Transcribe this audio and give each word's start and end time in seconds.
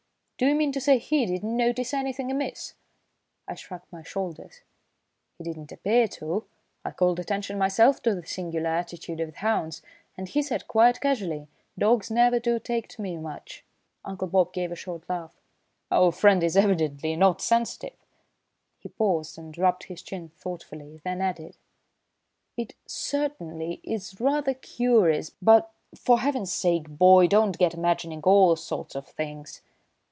"Do 0.39 0.47
you 0.47 0.55
mean 0.55 0.71
to 0.71 0.81
say 0.81 0.97
he 0.97 1.27
did 1.27 1.43
not 1.43 1.51
notice 1.51 1.93
anything 1.93 2.31
amiss?" 2.31 2.73
I 3.47 3.53
shrugged 3.53 3.91
my 3.91 4.01
shoulders. 4.01 4.61
"He 5.37 5.43
didn't 5.43 5.71
appear 5.71 6.07
to. 6.07 6.45
I 6.83 6.89
called 6.89 7.19
attention 7.19 7.59
myself 7.59 8.01
to 8.01 8.15
the 8.15 8.25
singular 8.25 8.71
attitude 8.71 9.19
of 9.19 9.33
the 9.33 9.37
hounds, 9.37 9.83
and 10.17 10.27
he 10.27 10.41
said 10.41 10.67
quite 10.67 10.99
casually: 10.99 11.47
'Dogs 11.77 12.09
never 12.09 12.39
do 12.39 12.57
take 12.57 12.87
to 12.87 13.03
me 13.03 13.17
much.'" 13.17 13.63
Uncle 14.03 14.27
Bob 14.27 14.51
gave 14.51 14.71
a 14.71 14.75
short 14.75 15.07
laugh. 15.07 15.39
"Our 15.91 16.11
friend 16.11 16.43
is 16.43 16.57
evidently 16.57 17.15
not 17.15 17.39
sensitive." 17.39 18.03
He 18.79 18.89
paused 18.89 19.37
and 19.37 19.55
rubbed 19.55 19.83
his 19.83 20.01
chin 20.01 20.29
thoughtfully, 20.29 21.01
then 21.03 21.21
added: 21.21 21.55
"It 22.57 22.73
certainly 22.87 23.79
is 23.83 24.19
rather 24.19 24.55
curious, 24.55 25.29
but, 25.39 25.71
for 25.93 26.21
Heaven's 26.21 26.51
sake, 26.51 26.89
boy, 26.89 27.27
don't 27.27 27.59
get 27.59 27.75
imagining 27.75 28.21
all 28.23 28.55
sorts 28.55 28.95
of 28.95 29.07
things!" 29.07 29.61